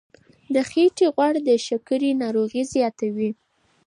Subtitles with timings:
[0.53, 3.31] د خېټې غوړ د شکرې ناروغي زیاتوي.